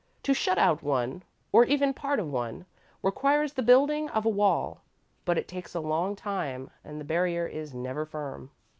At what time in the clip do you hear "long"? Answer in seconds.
5.79-6.15